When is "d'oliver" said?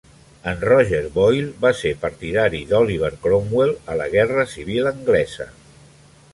2.71-3.13